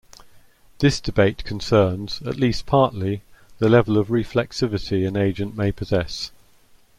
[0.79, 3.21] This debate concerns, at least partly,
[3.59, 6.31] the level of reflexivity an agent may possess.